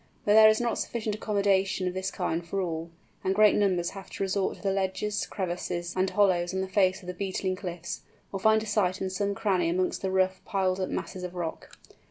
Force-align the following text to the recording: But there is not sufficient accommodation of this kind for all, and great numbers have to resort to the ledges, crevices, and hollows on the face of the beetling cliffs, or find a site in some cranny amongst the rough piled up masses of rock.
But 0.25 0.33
there 0.33 0.49
is 0.49 0.59
not 0.59 0.79
sufficient 0.79 1.13
accommodation 1.13 1.87
of 1.87 1.93
this 1.93 2.09
kind 2.09 2.43
for 2.43 2.59
all, 2.59 2.89
and 3.23 3.35
great 3.35 3.53
numbers 3.55 3.91
have 3.91 4.09
to 4.09 4.23
resort 4.23 4.55
to 4.55 4.63
the 4.63 4.71
ledges, 4.71 5.27
crevices, 5.27 5.95
and 5.95 6.09
hollows 6.09 6.55
on 6.55 6.61
the 6.61 6.67
face 6.67 7.01
of 7.03 7.07
the 7.07 7.13
beetling 7.13 7.55
cliffs, 7.55 8.01
or 8.31 8.39
find 8.39 8.63
a 8.63 8.65
site 8.65 8.99
in 8.99 9.11
some 9.11 9.35
cranny 9.35 9.69
amongst 9.69 10.01
the 10.01 10.09
rough 10.09 10.41
piled 10.43 10.79
up 10.79 10.89
masses 10.89 11.21
of 11.23 11.35
rock. 11.35 11.77